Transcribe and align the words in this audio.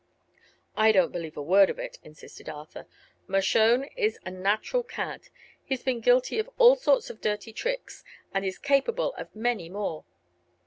"I 0.75 0.91
don't 0.91 1.11
believe 1.11 1.37
a 1.37 1.43
word 1.43 1.69
of 1.69 1.77
it," 1.77 1.99
insisted 2.01 2.49
Arthur. 2.49 2.87
"Mershone 3.27 3.83
is 3.95 4.17
a 4.25 4.31
natural 4.31 4.81
cad; 4.81 5.29
he's 5.63 5.83
been 5.83 5.99
guilty 6.01 6.39
of 6.39 6.49
all 6.57 6.75
sorts 6.75 7.11
of 7.11 7.21
dirty 7.21 7.53
tricks, 7.53 8.03
and 8.33 8.43
is 8.43 8.57
capable 8.57 9.13
of 9.13 9.35
many 9.35 9.69
more. 9.69 10.05